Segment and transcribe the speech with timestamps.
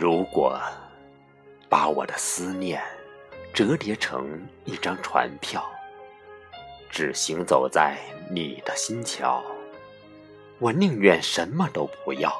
[0.00, 0.56] 如果
[1.68, 2.80] 把我的思念
[3.52, 5.68] 折叠成一张船票，
[6.88, 7.98] 只行走在
[8.30, 9.42] 你的心桥，
[10.60, 12.32] 我宁愿什么都不要，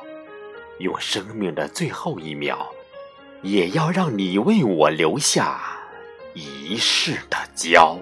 [0.79, 2.65] 用生命的最后一秒，
[3.43, 5.61] 也要让你为我留下
[6.35, 7.99] 一世的骄。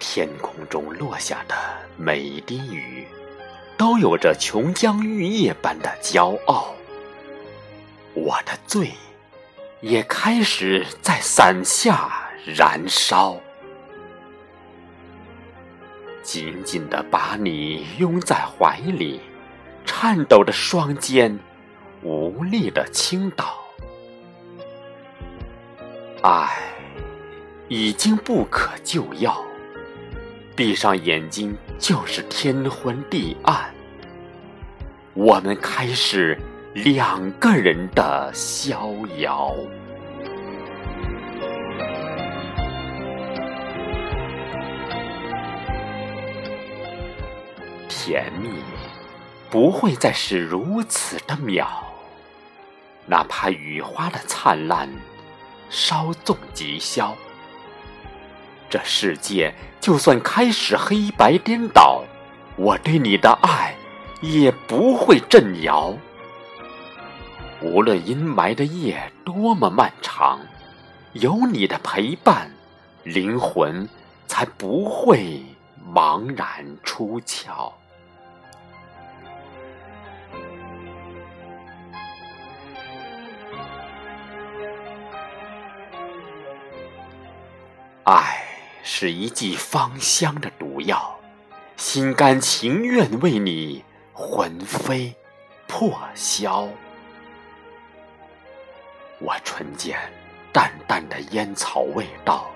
[0.00, 1.54] 天空中落下的
[1.96, 3.06] 每一滴雨，
[3.76, 6.74] 都有着琼浆玉液般的骄傲。
[8.14, 8.90] 我的罪，
[9.82, 12.10] 也开始在伞下
[12.46, 13.36] 燃烧。
[16.22, 19.20] 紧紧地把你拥在怀里，
[19.84, 21.38] 颤抖的双肩，
[22.02, 23.58] 无力的倾倒。
[26.22, 26.48] 爱，
[27.68, 29.44] 已经不可救药。
[30.54, 33.72] 闭上眼睛，就是天昏地暗。
[35.14, 36.38] 我们开始
[36.74, 39.54] 两个人的逍遥，
[47.88, 48.50] 甜蜜
[49.50, 51.66] 不会再是如此的渺，
[53.06, 54.88] 哪怕雨花的灿烂
[55.70, 57.16] 稍纵即消。
[58.70, 62.04] 这世界就算开始黑白颠倒，
[62.54, 63.74] 我对你的爱
[64.20, 65.92] 也不会震摇。
[67.60, 70.38] 无论阴霾的夜多么漫长，
[71.14, 72.48] 有你的陪伴，
[73.02, 73.88] 灵魂
[74.28, 75.42] 才不会
[75.92, 77.72] 茫然出窍。
[88.04, 88.49] 爱。
[88.82, 91.18] 是一剂芳香的毒药，
[91.76, 95.14] 心甘情愿为你魂飞
[95.66, 96.68] 魄消。
[99.18, 99.98] 我唇间
[100.52, 102.50] 淡淡的烟草味道，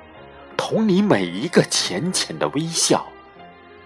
[0.57, 3.07] 同你每一个浅浅的微笑，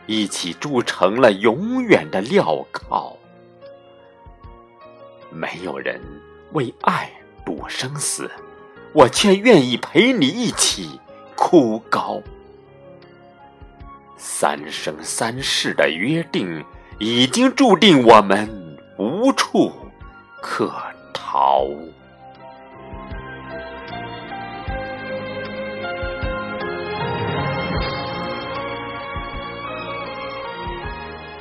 [0.07, 3.17] 一起铸成了永远的镣铐。
[5.31, 6.01] 没有人
[6.53, 7.11] 为爱
[7.45, 8.31] 赌生死，
[8.93, 11.01] 我却愿意陪你一起。
[11.51, 12.23] 枯槁，
[14.19, 16.63] 三生三世的约定
[16.99, 19.73] 已经注定，我们无处
[20.43, 20.71] 可
[21.15, 21.65] 逃。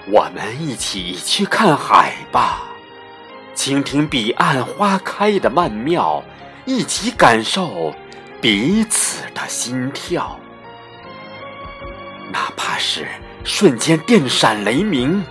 [0.09, 2.62] 我们一起去看海吧，
[3.53, 6.23] 倾听彼岸花开的曼妙，
[6.63, 7.94] 一起感受。
[8.40, 10.40] 彼此的心跳，
[12.31, 13.08] 哪怕是
[13.44, 15.24] 瞬间电闪雷鸣，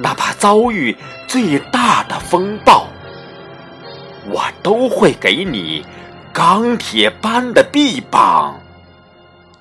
[0.00, 2.88] 哪怕遭遇最大的风暴，
[4.30, 5.84] 我都会给你
[6.32, 8.58] 钢铁般的臂膀，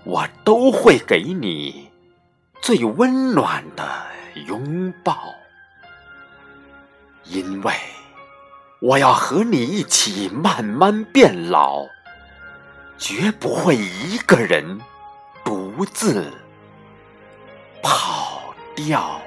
[0.06, 1.90] 我都会给你
[2.62, 3.86] 最温暖的
[4.47, 5.36] 拥抱，
[7.26, 7.74] 因为
[8.80, 11.86] 我要和你一起慢慢变老。
[12.97, 14.80] 绝不会一个人
[15.44, 16.34] 独自
[17.81, 19.22] 跑掉。